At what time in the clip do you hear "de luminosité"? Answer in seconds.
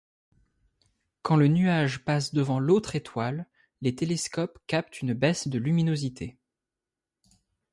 5.47-6.39